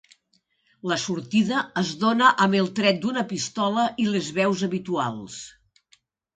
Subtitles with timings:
[0.91, 5.41] La sortida es dóna amb el tret d'una pistola i les veus habituals.